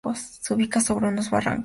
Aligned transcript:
Se 0.15 0.55
ubica 0.55 0.81
sobre 0.81 1.09
unos 1.09 1.29
barrancos. 1.29 1.59